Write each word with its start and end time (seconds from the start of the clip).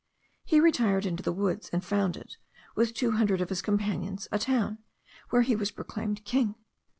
He 0.43 0.59
retired 0.59 1.05
into 1.05 1.21
the 1.21 1.31
woods, 1.31 1.69
and 1.71 1.85
founded, 1.85 2.37
with 2.73 2.95
two 2.95 3.11
hundred 3.11 3.39
of 3.39 3.49
his 3.49 3.61
companions, 3.61 4.27
a 4.31 4.39
town, 4.39 4.79
where 5.29 5.43
he 5.43 5.55
was 5.55 5.69
proclaimed 5.69 6.25
king. 6.25 6.55